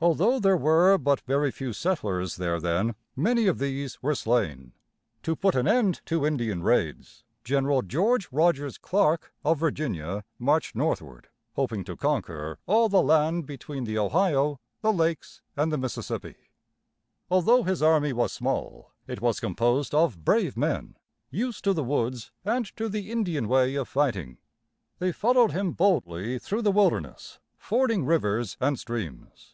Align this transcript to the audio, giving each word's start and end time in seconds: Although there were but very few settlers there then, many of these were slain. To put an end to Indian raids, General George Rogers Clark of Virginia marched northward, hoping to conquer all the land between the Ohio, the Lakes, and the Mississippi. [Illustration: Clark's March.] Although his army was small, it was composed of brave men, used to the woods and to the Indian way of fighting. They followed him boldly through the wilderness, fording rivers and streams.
Although 0.00 0.38
there 0.38 0.58
were 0.58 0.98
but 0.98 1.22
very 1.22 1.50
few 1.50 1.72
settlers 1.72 2.36
there 2.36 2.60
then, 2.60 2.94
many 3.16 3.46
of 3.46 3.58
these 3.58 4.02
were 4.02 4.14
slain. 4.14 4.74
To 5.22 5.34
put 5.34 5.54
an 5.54 5.66
end 5.66 6.02
to 6.04 6.26
Indian 6.26 6.62
raids, 6.62 7.24
General 7.42 7.80
George 7.80 8.28
Rogers 8.30 8.76
Clark 8.76 9.32
of 9.46 9.58
Virginia 9.58 10.22
marched 10.38 10.74
northward, 10.76 11.28
hoping 11.56 11.84
to 11.84 11.96
conquer 11.96 12.58
all 12.66 12.90
the 12.90 13.00
land 13.00 13.46
between 13.46 13.84
the 13.84 13.96
Ohio, 13.96 14.60
the 14.82 14.92
Lakes, 14.92 15.40
and 15.56 15.72
the 15.72 15.78
Mississippi. 15.78 16.36
[Illustration: 17.30 17.30
Clark's 17.30 17.30
March.] 17.30 17.30
Although 17.48 17.62
his 17.62 17.82
army 17.82 18.12
was 18.12 18.30
small, 18.30 18.92
it 19.06 19.22
was 19.22 19.40
composed 19.40 19.94
of 19.94 20.22
brave 20.22 20.54
men, 20.54 20.98
used 21.30 21.64
to 21.64 21.72
the 21.72 21.82
woods 21.82 22.30
and 22.44 22.66
to 22.76 22.90
the 22.90 23.10
Indian 23.10 23.48
way 23.48 23.74
of 23.74 23.88
fighting. 23.88 24.36
They 24.98 25.12
followed 25.12 25.52
him 25.52 25.72
boldly 25.72 26.38
through 26.38 26.60
the 26.60 26.72
wilderness, 26.72 27.38
fording 27.56 28.04
rivers 28.04 28.58
and 28.60 28.78
streams. 28.78 29.52